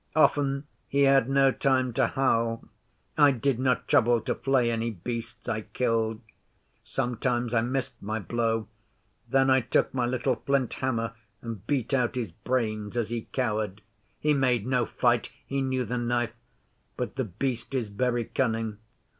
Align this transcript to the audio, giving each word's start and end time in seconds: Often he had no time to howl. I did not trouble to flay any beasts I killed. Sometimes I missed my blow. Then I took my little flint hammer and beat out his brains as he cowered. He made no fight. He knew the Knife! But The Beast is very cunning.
Often 0.15 0.65
he 0.87 1.03
had 1.03 1.29
no 1.29 1.51
time 1.51 1.93
to 1.93 2.07
howl. 2.07 2.67
I 3.19 3.29
did 3.29 3.59
not 3.59 3.87
trouble 3.87 4.19
to 4.21 4.33
flay 4.33 4.71
any 4.71 4.89
beasts 4.89 5.47
I 5.47 5.61
killed. 5.61 6.21
Sometimes 6.83 7.53
I 7.53 7.61
missed 7.61 8.01
my 8.01 8.17
blow. 8.17 8.67
Then 9.29 9.51
I 9.51 9.61
took 9.61 9.93
my 9.93 10.07
little 10.07 10.37
flint 10.37 10.73
hammer 10.73 11.13
and 11.43 11.67
beat 11.67 11.93
out 11.93 12.15
his 12.15 12.31
brains 12.31 12.97
as 12.97 13.11
he 13.11 13.27
cowered. 13.31 13.83
He 14.19 14.33
made 14.33 14.65
no 14.65 14.87
fight. 14.87 15.29
He 15.45 15.61
knew 15.61 15.85
the 15.85 15.99
Knife! 15.99 16.33
But 16.97 17.15
The 17.15 17.25
Beast 17.25 17.75
is 17.75 17.89
very 17.89 18.25
cunning. 18.25 18.79